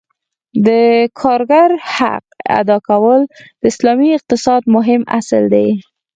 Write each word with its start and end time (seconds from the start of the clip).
د 0.65 0.69
کارګر 1.19 1.69
حق 1.95 2.25
ادا 2.59 2.77
کول 2.87 3.21
د 3.61 3.61
اسلامي 3.71 4.09
اقتصاد 4.17 4.61
مهم 4.75 5.01
اصل 5.19 5.43
دی. 5.53 5.67